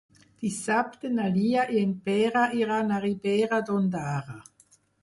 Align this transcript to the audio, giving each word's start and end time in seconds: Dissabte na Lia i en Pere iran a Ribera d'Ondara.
Dissabte 0.45 1.11
na 1.17 1.27
Lia 1.35 1.67
i 1.75 1.83
en 1.89 1.93
Pere 2.09 2.47
iran 2.63 2.91
a 2.91 3.01
Ribera 3.07 3.63
d'Ondara. 3.71 4.43